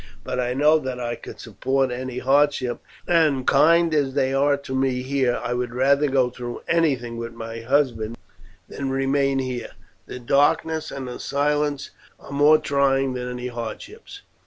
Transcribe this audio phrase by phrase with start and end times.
[0.23, 4.73] But I know that I could support any hardships; and kind as they are to
[4.73, 8.17] me here, I would rather go through anything with my husband
[8.67, 9.73] than remain here;
[10.07, 14.23] the darkness and the silence are more trying than any hardships.